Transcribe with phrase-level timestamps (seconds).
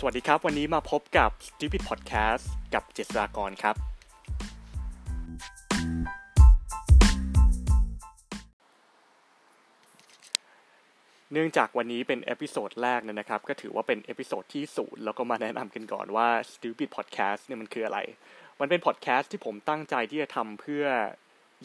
[0.00, 3.76] สวัสดีครับ วันนี้มาพบกับ Stupid Podcast กับเจษฎากรครับ
[11.32, 17.98] เนื่องจากวันนี้เป็น episode แรกนะครับ ก็ถือว่าเป็น episode ที่ศูนย์แล้วก็มาแนะนำกันก่อนว่า Stupid Podcast เนี่ยมันคืออะไร
[18.60, 20.84] มันเป็นพอดแคสต์ที่ผมตั้งใจที่จะทำเพื่อ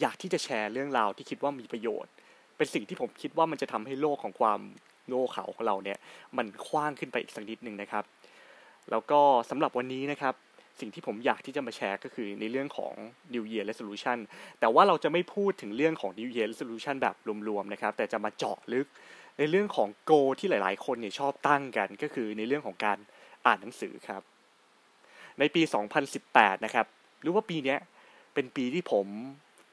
[0.00, 2.12] อยากที่จะแชร์เรื่องราวที่คิดว่ามีประโยชน์
[2.56, 4.60] เป็นสิ่งที่ผมคิดว่ามันจะทำให้โลกของความ
[5.08, 5.98] โง่เขลาของเราเนี่ย
[6.36, 8.04] มันกว้างขึ้นไปอีกสักนิดหนึ่งนะครับ
[8.90, 10.34] แล้วก็สำหรับวันนี้นะครับ
[10.80, 12.94] สิ่งที่ผมอยากที่จะมาแชร์ก็คือในเรื่องของ
[13.34, 14.18] New Year Resolution
[14.60, 17.16] แต่ว่าเราจะไม่พูดถึงเรื่องของ New Year Resolution แบบ
[17.48, 18.86] รวมๆนะครับ แต่จะมาเจาะลึก
[19.38, 22.98] ในเรื่องของ Go ที่หลายๆ คนเนี่ยชอบตั้งกัน ก็คือในเรื่องของการ
[23.46, 24.22] อ่านหนังสือครับ
[25.38, 25.62] ในปี
[26.12, 26.86] 2018 นะครับ
[27.22, 27.76] หรือว่าปีนี้
[28.34, 29.06] เป็นปีที่ผม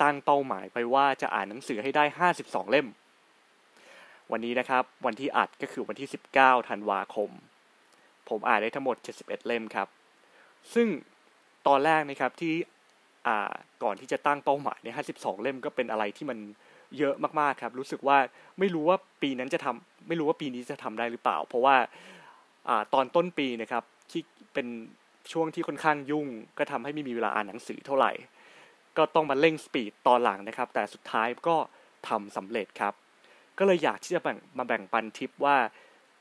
[0.01, 2.03] ตั้งเป้าหมายไปว่าจะอ่านหนังสือให้ได้
[2.37, 2.87] 52 เล่ม
[4.31, 7.29] วันนี้นะครับ วันที่อัดก็คือวันที่ 19 ธันวาคม
[8.29, 9.87] ผมอ่านได้ทั้งหมด 71 เล่มครับ
[10.73, 10.87] ซึ่ง
[11.67, 12.53] ตอนแรกนะครับที่
[13.27, 13.51] อ่า
[13.83, 16.39] ก่อนที่จะตั้งเป้าหมายใน 52 เล่มก็เป็นอะไรที่มัน
[16.97, 18.17] เยอะมากๆครับ รู้สึกว่า
[18.59, 21.75] ไม่รู้ว่าปีนั้นจะทำไม่รู้ว่าปีนี้จะทำได้หรือเปล่า เพราะว่า
[22.69, 24.21] อ่าตอนต้นปีนะครับที่
[24.53, 24.67] เป็น
[25.31, 28.11] ช่วงที่ค่อนข้างยุ่ง ก็ทำให้ไม่มีเวลาอ่านหนังสือเท่าไหร่
[28.97, 31.55] ก็ต้องมาเร่งสปีดตอนหลังนะครับ แต่สุดท้ายก็
[32.07, 32.93] ทำสำเร็จครับ
[33.57, 35.57] ก็เลยอยากที่จะแบ่งมาแบ่งปันทิปว่า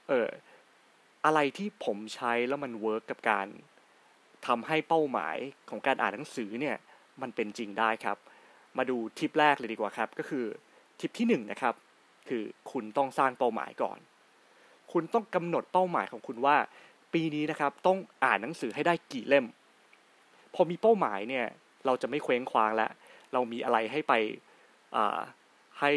[0.09, 0.29] เออ
[1.24, 3.47] อะไรที่ผมใช้แล้วมัน work กับการ
[4.47, 5.36] ทำให้เป้าหมาย
[5.70, 6.77] ของการอ่านหนังสือเนี่ย
[7.22, 8.16] มันเป็นจริงได้ครับ
[8.78, 10.44] มาดูทิปแรกเลยดีกว่าครับ ก็คือ
[11.00, 11.74] ทิปที่หนึ่งนะครับ
[12.28, 13.98] คือคุณต้องสร้างเป้าหมายก่อน
[14.92, 16.56] คุณต้องกำหนดเป้าหมายของคุณว่า
[17.14, 19.46] ปีนี้นะครับต้องอ่านหนังสือให้ได้กี่เล่ม
[20.55, 21.46] พอมีเป้าหมายเนี่ย
[21.86, 22.91] เราจะไม่เคว้งคว้างแล้ว
[23.33, 24.12] เรามีอะไรให้ไป
[25.80, 25.92] ให้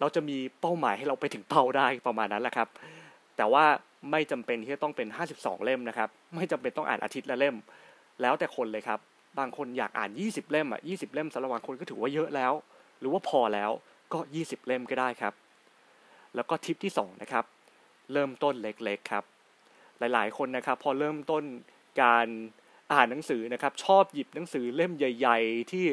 [0.00, 2.68] เราจะมีเป้าหมายให้เราไปถึงเป้าได้ประมาณนั้นแหละครับ
[3.36, 3.64] แต่ว่า
[4.10, 7.56] ไม่จำเป็นที่จะต้องเป็น 52 เล่มนะครับ ไม่จำเป็นต้องอ่านอาทิตย์ละเล่ม
[8.22, 9.00] แล้วแต่คนเลยครับ
[9.38, 12.52] บางคนอยากอ่าน 20 เล่มอะ20 เล่มสำหรับบางคนก็ถือว่าเยอะแล้ว
[13.00, 13.70] หรือว่าพอแล้ว
[14.12, 15.34] ก็ 20 เล่มก็ได้ครับ
[16.34, 17.44] แล้วก็ทิปที่ 2 นะครับ
[18.12, 19.24] เริ่มต้นเล็กๆครับ
[19.98, 21.42] หลายๆ คนนะครับ พอเริ่มต้น
[22.02, 22.26] การ
[22.92, 25.86] อ่านหนังสือนะครับ ชอบหยิบหนังสือเล่มใหญ่ ๆ ที่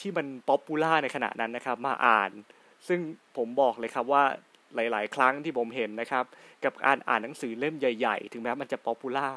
[0.00, 2.30] ที่มัน popular ในขณะนั้นนะครับ มาอ่าน
[2.88, 3.00] ซึ่ง
[3.36, 4.24] ผมบอกเลยครับว่า
[4.74, 6.24] หลาย ๆ ครั้งที่ผมเห็นนะครับ
[6.64, 9.28] กับการอ่านหนังสือเล่มใหญ่ ๆ ถึงแม้มันจะ popular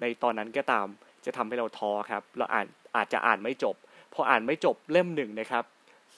[0.00, 0.86] ในตอนนั้นก็ตาม
[1.26, 2.66] จะทำให้เราท้อครับ เราอ่าน
[2.96, 3.76] อาจจะอ่านไม่จบ
[4.14, 5.64] พออ่านไม่จบเล่มหนึ่งนะครับ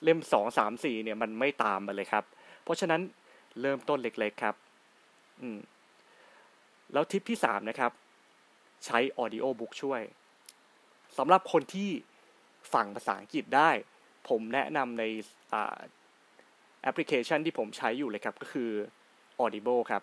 [0.04, 2.24] เล่มสองสามสี่เนี่ยมันไม่ตามมาเลยครับ
[2.64, 3.00] เพราะฉะนั้น
[3.60, 4.54] เริ่มต้นเล็ก ๆ ครับ
[5.42, 5.58] อืม
[6.92, 7.92] แล้วทิปที่สามนะครับ
[8.86, 10.02] ใช้ audio book ช่วย
[11.18, 11.90] สำหรับคนที่
[12.74, 13.70] ฟังภาษาอังกฤษได้
[14.28, 15.04] ผมแนะนำใน
[16.82, 18.70] แอปพลิเคชันที่ผมใช้อยู่เลยครับ ก็คือ
[19.44, 20.02] Audible ครับ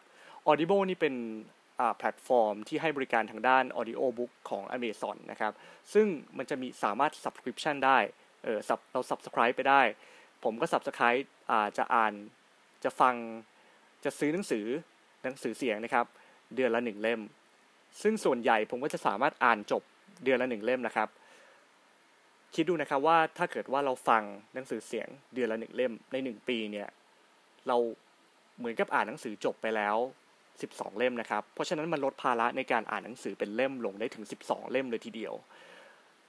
[0.49, 1.15] Audible นี่เป็น
[1.97, 5.53] แพลตฟอร์มที่ให้บริการทางด้าน Audio Book ของ Amazon นะครับ
[5.93, 6.07] ซึ่ง
[6.37, 7.97] มันจะมีสามารถ Subscription ได้
[8.43, 8.59] เออ
[8.91, 9.81] เรา Subscribe ไปได้
[10.43, 12.13] ผมก็ Subscribe อ่าจะอ่าน
[12.83, 13.15] จะฟัง
[14.03, 14.65] จะซื้อหนังสือ
[15.23, 16.05] หนังสือเสียงนะครับ
[16.55, 17.21] เดือนละหนึ่งเล่ม
[18.01, 19.83] ซึ่งส่วนใหญ่ผมก็จะสามารถอ่านจบ
[20.23, 21.09] เดือนละหนึ่งเล่มนะครับ
[22.55, 26.87] คิดดูนะครับว่าถ้าเกิดว่าเราฟังหนังสือเสียงเดือนละหนึ่งเล่มในหนึ่งปีเนี่ย
[27.67, 27.77] เรา
[28.57, 29.97] เหมือนกับอ่านหนังสือจบไปแล้ว
[30.47, 35.33] 12 เล่มนะครับ เพราะฉะนั้นมันลดภาระในการอ่านหนังสือเป็นเล่มลงได้ถึง 12 เล่มเลยทีเดียว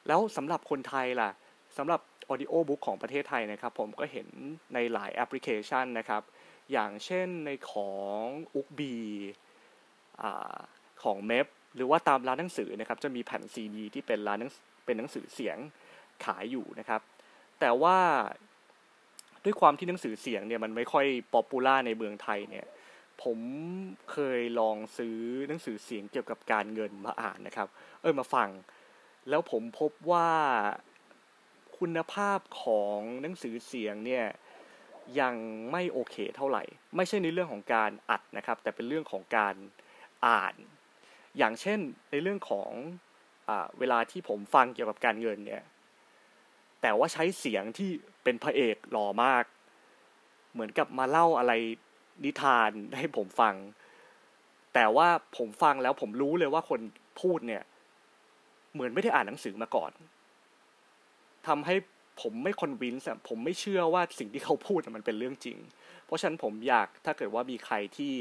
[0.07, 1.31] แล้วสำหรับคนไทยล่ะ
[1.77, 4.29] สำหรับ Audio Book ของประเทศไทยนะครับ ผมก็เห็น
[4.75, 6.23] ในหลายแอปพลิเคชันนะครับ
[6.73, 8.23] อย่างเช่นในของ
[8.55, 8.95] Ookbee
[11.03, 11.47] ของ Meb
[11.77, 14.39] หรือว่าตามร้านหนังสือนะครับจะมีแผ่นซีดีที่เป็นร้าน
[14.85, 15.59] เป็นหนังสือเสียง
[16.25, 17.01] ขายอยู่นะครับ
[17.61, 17.99] แต่ว่า
[19.45, 22.67] ด้วยความที่หนังสือเสียงเนี่ยมันไม่ค่อย popular ในเมืองไทยเนี่ย
[23.23, 23.39] ผม
[24.13, 27.69] เคยลองซื้อหนังสือเสียงเกี่ยวกับการเงินมาอ่านนะครับ
[28.03, 28.49] เออมาฟัง
[29.29, 30.31] แล้วผมพบว่า
[31.79, 34.27] คุณภาพของหนังสือเสียงเนี่ย
[35.21, 35.35] ยัง
[35.73, 36.63] ไม่โอเคเท่าไหร่
[36.97, 39.55] ไม่ใช่ในเรื่องของการอัดนะครับ แต่เป็นเรื่องของการ
[40.27, 40.55] อ่าน
[41.39, 41.79] อย่างเช่น
[42.11, 42.71] ในเรื่องของ
[43.49, 45.63] อเวลาที่ผมฟังเกี่ยวกับการเงินเนี่ย
[46.87, 47.91] แต่ว่าใช้เสียงที่
[48.25, 49.45] เป็นพระเอกหล่อมาก
[50.53, 51.53] เหมือนกับมาเล่าอะไร
[52.25, 53.55] นิทานให้ผมฟัง
[54.75, 56.81] แต่ว่าผมฟังแล้วผมรู้เลยว่าคน
[57.21, 57.63] พูดเนี่ย
[58.73, 59.93] เหมือนไม่ได้อ่านหนังสือมาก่อน
[61.47, 61.75] ทำให้
[62.23, 65.59] ผมไม่คอนวินส์ผมไม่เชื่อว่าสิ่งที่เขาพูดมันเป็นเรื่องจริง
[66.07, 68.13] เพราะฉะนั้นผมอยากถ้าเกิดว่ามีใครที่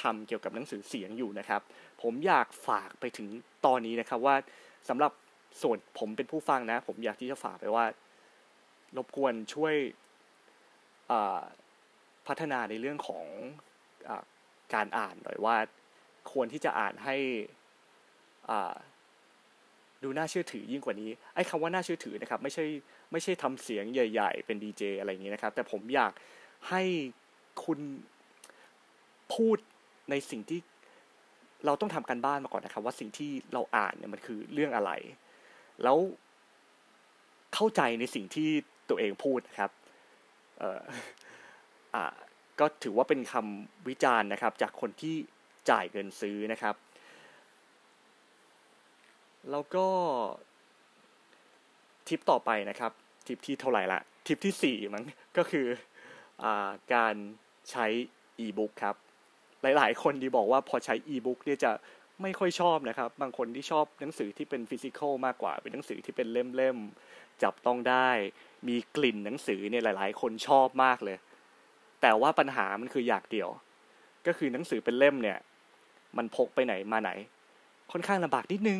[0.00, 1.60] ทำเกี่ยวกับหนังสือเสียงอยู่นะครับ
[2.02, 3.28] ผมอยากฝากไปถึง
[3.66, 4.36] ตอนนี้นะครับว่า
[4.88, 5.12] สำหรับ
[5.62, 7.84] ส่วนผมเป็นผู้ฟังนะ ผมอยากที่จะฝากไปว่า
[8.96, 9.74] รบกวนช่วย
[12.26, 13.24] พัฒนาในเรื่องของ
[14.08, 14.10] อ
[14.74, 15.56] การอ่านหน่อยว่า
[16.32, 17.16] ควรที่จะอ่านให้
[20.02, 22.64] ดูน่าเชื่อถือยิ่งกว่านี้ไอ้คำว่าน่าเชื่อถือนะครับ ไม่ใช่
[23.12, 26.12] ไม่ใช่ทำเสียงใหญ่ ๆ เป็นดีเจอะไรอย่างนี้นะครับ แต่ผมอยาก
[26.68, 26.82] ให้
[27.64, 27.78] คุณ
[29.34, 29.56] พูด
[30.10, 30.60] ในสิ่งที่
[31.66, 34.90] เราต้องทำการบ้านมาก่อนนะครับ ว่าสิ่งที่เราอ่านเนี่ยมันคือเรื่องอะไร
[35.82, 35.98] แล้ว
[37.54, 38.48] เข้าใจในสิ่งที่
[38.88, 39.70] ตัวเองพูดนะครับ
[40.58, 40.82] เอ่อ
[41.94, 42.04] อ่า
[42.60, 45.14] ก็ถือว่าเป็นคำวิจารณ์นะครับ จากคนที่
[45.70, 46.74] จ่ายเงินซื้อนะครับ
[49.50, 49.86] แล้วก็
[52.08, 52.92] ทิปต่อไปนะครับ
[53.26, 55.04] ทิปที่เท่าไหร่ละ ทิปที่สี่มั้ง
[55.36, 55.66] ก็คือ
[56.42, 56.44] อ
[56.94, 57.14] การ
[57.70, 57.86] ใช้
[58.38, 58.96] อีบุ๊กครับ
[59.62, 61.70] หลาย ๆ คนดีบอกว่าพอใช้อีบุ๊กเนี่ยจะ
[62.22, 68.08] ไม่ค่อยชอบนะครับ บางคนที่ชอบหนังสือที่เป็นฟิสิกอลมากกว่า เป็นหนังสือที่เป็นเล่มๆ จับต้องได้
[68.68, 71.16] มีกลิ่นหนังสือเนี่ยหลาย ๆ คนชอบมากเลย
[72.02, 73.48] แต่ว่าปัญหามันคืออยากเดียว
[74.26, 75.38] ก็คือหนังสือเป็นเล่มเนี่ย
[76.16, 77.10] มันพกไปไหนมาไหน
[77.92, 78.78] ค่อนข้างลำบากนิดนึง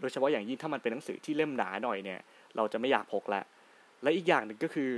[0.00, 2.20] โดยเฉพาะอย่างยิ่งถ้ามันเป็นหนังสือที่เล่มหนาหน่อยเนี่ย
[2.56, 3.42] เราจะไม่อยากพกละ
[4.02, 4.92] และอีกอย่างหนึ่งก็คือ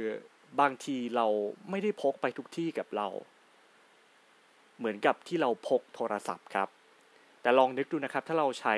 [0.61, 1.27] บางทีเรา
[1.71, 3.09] ไม่ได้พกไปทุกที่กับเรา
[4.79, 6.69] เหมือนกับที่เราพกโทรศัพท์ครับ
[7.49, 8.75] แต่ลองนึกดูนะครับ ถ้าเราใช้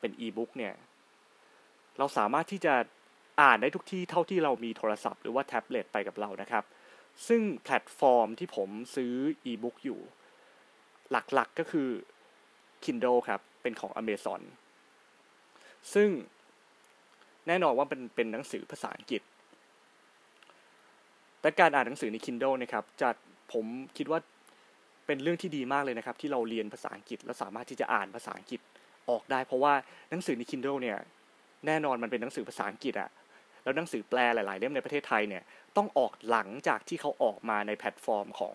[0.00, 0.74] เป็นอีบุ๊กเนี่ย
[1.98, 2.74] เราสามารถที่จะ
[3.40, 6.64] อ่านได้ทุกที่เท่าที่เรามีโทรศัพท์หรือว่าแท็บเล็ตไปกับเรานะครับ
[7.28, 9.14] ซึ่งแพลตฟอร์มที่ผมซื้อ
[9.44, 10.00] อีบุ๊กอยู่
[11.10, 11.88] หลักๆก็คือ
[12.84, 14.40] Kindle ครับ เป็นของ Amazon
[15.94, 16.08] ซึ่ง
[17.46, 19.22] แน่นอนว่าเป็นเป็นหนังสือภาษาอังกฤษ
[21.40, 23.08] แต่การอ่านหนังสือใน Kindle นะครับจะ
[23.52, 23.66] ผม
[23.96, 24.20] คิดว่า
[25.06, 28.60] เป็นเรื่องที่ดีมากเลยนะครับ ที่เราเรียนภาษาอังกฤษ และสามารถที่จะอ่านภาษาอังกฤษ
[29.10, 29.74] ออกได้ เพราะว่า
[30.10, 30.98] หนังสือใน Kindle เนี่ย
[31.66, 33.10] แน่นอนมันเป็นหนังสือภาษาอังกฤษอะ
[33.62, 35.42] แล้วหนังสือแปลหลาย ๆ เล่มในประเทศไทยเนี่ย
[35.76, 38.54] ต้องออกหลังจากที่เขาออกมาในแพลตฟอร์มของ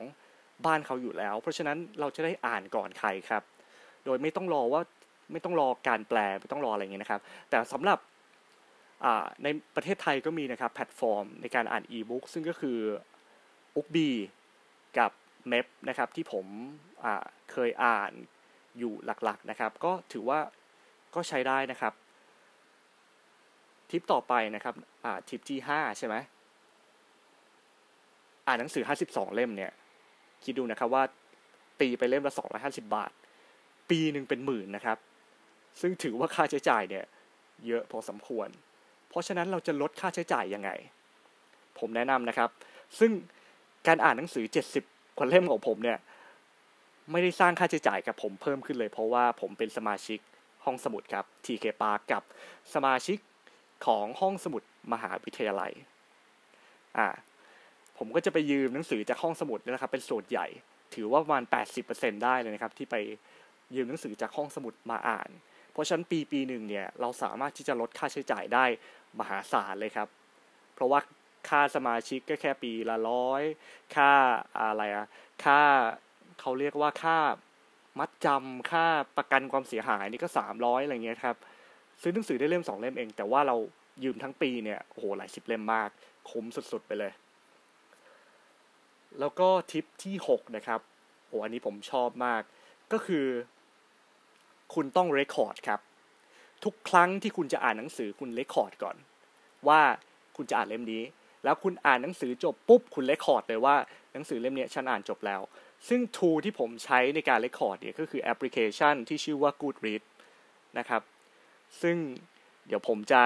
[0.65, 3.44] บ้านเขาอยู่แล้ว เพราะฉะนั้นเราจะได้อ่านก่อนใครครับ
[4.05, 4.81] โดยไม่ต้องรอว่า
[5.31, 7.99] ไม่ต้องรอการแปลไม่ต้องรออะไรเงี้ยนะครับ แต่สำหรับ
[9.44, 12.77] ในประเทศไทยก็มีนะครับแพลตฟอร์มในการอ่านอีบุ๊กซึ่งก็คือ
[13.75, 14.09] อุกบี
[14.99, 15.11] กับ
[15.47, 16.45] เมปนะครับที่ผม
[17.51, 18.11] เคยอ่าน
[18.79, 20.39] อยู่หลักๆนะครับ ก็ถือว่า
[21.15, 21.94] ก็ใช้ได้นะครับ
[23.89, 24.75] ทิปต่อไปนะครับ
[25.29, 26.15] ทิปที่5ใช่ไหม
[28.47, 29.71] อ่านหนังสือ 52 เล่มเนี่ย
[30.44, 31.03] คิดดูนะครับว่า
[31.79, 33.11] ตีไปเล่มละ 250 บาท
[33.89, 34.97] ปีหนึ่งเป็นหมื่นนะครับ
[35.81, 37.05] ซึ่งถือว่าค่าใช้จ่ายเนี่ย
[37.67, 38.49] เยอะพอสมควร
[39.09, 40.69] เพราะฉะนั้นเราจะลดค่าใช้จ่ายยังไง
[41.79, 42.49] ผมแนะนำนะครับ
[42.99, 43.11] ซึ่ง
[43.88, 45.98] การอ่านหนังสือ 70 คนเล่มของผมเนี่ย
[47.12, 50.19] ไม่ได้สร้างค่าใช้จ่ายกับผมเพิ่มขึ้นเลย เพราะว่าผมเป็นสมาชิก
[50.66, 52.24] ห้องสมุดครับ TK Park กับ
[52.74, 53.18] สมาชิก
[53.86, 55.72] ของห้องสมุดมหาวิทยาลัย
[56.98, 57.08] อ่า
[57.98, 60.48] ผมก็จะไปยืมหนังสือจากห้องสมุดนะครับ เป็นส่วนใหญ่
[60.96, 61.44] ถือว่าประมาณ
[61.84, 62.96] 80%ได้เลยนะครับ ที่ไป
[63.75, 65.30] ยืมหนังสือจากห้องสมุดมาอ่าน
[65.72, 68.66] เพราะฉะนั้นปีปีหนึ่งเนี่ย เราสามารถที่จะลดค่าใช้จ่ายได้
[69.19, 70.08] มหาศาลเลยครับ
[70.74, 71.00] เพราะว่า
[71.49, 73.44] ค่าสมาชิกก็แค่ปีละร้อย
[73.95, 74.11] ค่า
[74.59, 75.07] อะไรอะ
[75.44, 75.61] ค่า
[76.39, 77.17] เขาเรียกว่าค่า
[77.99, 78.85] มัดจำค่า
[79.17, 81.35] ประกันความเสียหายนี่ก็สามร้อยอะไรเงี้ยครับ
[82.01, 83.55] ซื้อหนังสือได้เล่มสองเล่มเอง แต่ว่าเรา
[84.03, 85.89] ยืมทั้งปีเนี่ยโอ้โหหลายสิบเล่มมาก
[86.29, 87.11] คุ้มสุดๆไปเลย
[89.19, 90.81] แล้วก็ทิปที่หกนะครับ
[91.27, 92.42] โอ้อันนี้ผมชอบมาก
[92.92, 93.25] ก็คือ
[94.73, 95.80] คุณต้อง record ครับ
[96.63, 98.95] ทุกครั้งที่คุณจะอ่านหนังสือคุณ record ก่อน
[99.68, 99.81] ว่า
[100.35, 101.04] คุณจะอ่านเล่มนี้
[101.47, 103.75] แล้วคุณอ่านหนังสือจบปุ๊บคุณ record เลยว่า
[104.13, 105.42] หนังสือเล่มนี้ฉันอ่านจบแล้ว
[105.87, 110.04] ซึ่ง tool ที่ผมใช้ในการ record เนี่ยก็คือแอปพลิเคชันที่ชื่อว่า Goodreads
[110.77, 111.01] นะครับ
[111.81, 111.97] ซึ่ง
[112.68, 113.23] เดี๋ยวผมจะ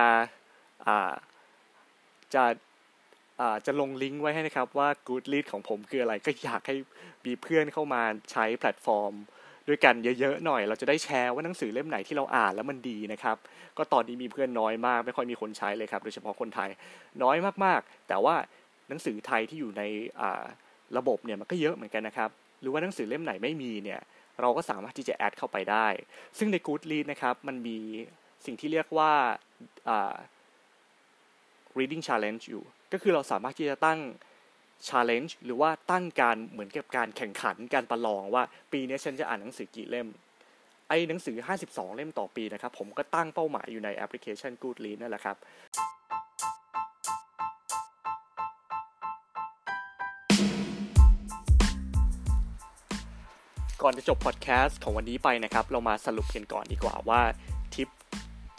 [2.33, 2.43] จะ
[3.65, 6.75] จะลงลิงก์ไว้ให้นะครับว่า Goodread ของผมคืออะไรก็อยากให้
[7.25, 9.13] มีเพื่อนเข้ามาใช้แพลตฟอร์ม
[9.71, 13.37] ด้วยกันเยอะๆหน่อย เราจะได้แชร์ว่าหนังสือเล่มไหนที่เราอ่านแล้วมันดีนะครับ
[13.77, 16.69] ก็ตอนนี้มีเพื่อนน้อยมาก ไม่ค่อยมีคนใช้เลยครับ โดยเฉพาะคนไทย
[17.23, 18.35] น้อยมากๆ แต่ว่า
[18.89, 19.83] หนังสือไทยที่อยู่ใน
[20.97, 22.29] ระบบเนี่ยมันก็เยอะเหมือนกันนะครับ
[22.61, 24.01] หรือว่าหนังสือเล่มไหนไม่มีเนี่ย
[24.41, 25.87] เราก็สามารถที่จะแอดเข้าไปได้
[26.37, 27.77] ซึ่งใน Goodread นะครับมันมี
[28.45, 29.11] สิ่งที่เรียกว่า
[31.77, 32.63] reading challenge อยู่
[32.93, 33.99] ก็คือเราสามารถที่จะตั้ง
[34.89, 40.07] challenge หรือว่าตั้งการเหมือนกับการแข่งขันการประลองว่า ปีนี้ฉันจะอ่านหนังสือกี่เล่ม
[40.89, 41.35] ไอ้หนังสือ
[41.67, 45.37] 52 เล่มต่อปีนะครับ ผมก็ตั้งเป้าหมายอยู่ในแอปพลิเคชัน Goodreads นั่นแหละครับ
[53.81, 57.21] ก่อนจะจบพอดแคสต์ของวันนี้ไปนะครับ เรามาสรุปกันก่อนดีกว่าว่า
[57.75, 57.89] ทิป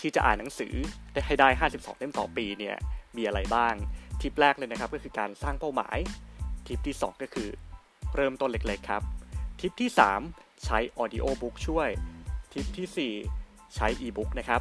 [0.00, 0.72] ที่จะอ่านหนังสือ
[1.12, 2.76] ได้ให้ได้ 52 เล่มต่อปีเนี่ย
[3.16, 3.74] มีอะไรบ้าง
[4.20, 5.98] ทิปแรกเลยนะครับก็คือการสร้างเป้าหมาย
[6.66, 7.48] ทิปที่ 2 ก็คือ
[8.16, 9.02] เริ่มต้นเล็กๆครับ
[9.60, 9.90] ทิปที่
[10.26, 11.88] 3 ใช้ Audio Book ช่วย
[12.52, 14.60] ทิปที่ 4 ใช้ e-book นะครับ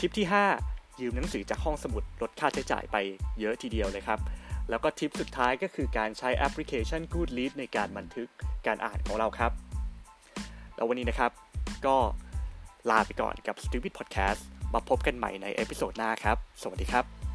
[0.00, 0.26] ทิปที่
[0.64, 2.96] 5 ยืมหนังสือจากห้องสมุดลดค่าใช้จ่ายไป
[3.40, 4.20] เยอะทีเดียวเลยครับ
[4.70, 8.28] แล้วก็ทิปสุดท้ายก็คือการใช้แอปพลิเคชัน Goodreads ในการบันทึก
[8.66, 9.52] การอ่านของเราครับ
[10.76, 11.32] แล้ววันนี้นะครับ
[11.86, 11.96] ก็
[12.90, 14.40] ลาไปก่อนกับ Stupid Podcast
[14.74, 17.25] มาพบกันใหม่ใน episode หน้าครับ สวัสดีครับ